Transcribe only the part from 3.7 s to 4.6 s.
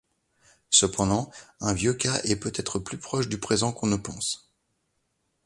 qu'on ne pense.